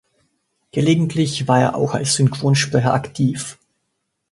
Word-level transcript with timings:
Gelegentlich 0.71 1.47
war 1.47 1.61
er 1.61 1.75
auch 1.75 1.93
als 1.93 2.15
Synchronsprecher 2.15 2.91
aktiv. 2.91 3.59